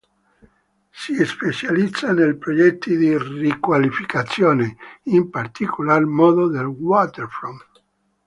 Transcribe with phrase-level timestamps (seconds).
[0.89, 7.67] Si specializza nei progetti di riqualificazione, in particolar modo dei "waterfront".